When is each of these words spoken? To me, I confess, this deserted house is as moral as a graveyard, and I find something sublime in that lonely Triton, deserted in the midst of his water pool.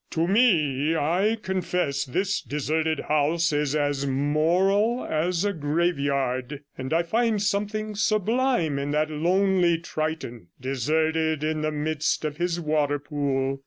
To 0.09 0.27
me, 0.27 0.95
I 0.95 1.37
confess, 1.43 2.05
this 2.05 2.41
deserted 2.41 3.01
house 3.01 3.53
is 3.53 3.75
as 3.75 4.07
moral 4.07 5.05
as 5.07 5.45
a 5.45 5.53
graveyard, 5.53 6.63
and 6.75 6.91
I 6.91 7.03
find 7.03 7.39
something 7.39 7.93
sublime 7.93 8.79
in 8.79 8.89
that 8.93 9.11
lonely 9.11 9.77
Triton, 9.77 10.47
deserted 10.59 11.43
in 11.43 11.61
the 11.61 11.71
midst 11.71 12.25
of 12.25 12.37
his 12.37 12.59
water 12.59 12.97
pool. 12.97 13.59